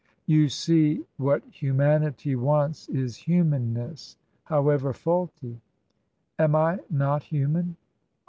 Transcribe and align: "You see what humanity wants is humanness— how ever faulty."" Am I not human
"You 0.25 0.49
see 0.49 1.05
what 1.17 1.43
humanity 1.51 2.35
wants 2.35 2.89
is 2.89 3.15
humanness— 3.17 4.17
how 4.45 4.69
ever 4.69 4.93
faulty."" 4.93 5.61
Am 6.39 6.55
I 6.55 6.79
not 6.89 7.21
human 7.21 7.77